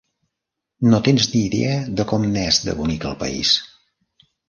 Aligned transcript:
No 0.93 1.01
tens 1.09 1.27
ni 1.35 1.43
idea 1.51 1.77
de 2.01 2.07
com 2.15 2.27
n'és 2.35 2.63
de 2.71 2.79
bonic, 2.83 3.09
el 3.15 3.19
país. 3.25 3.57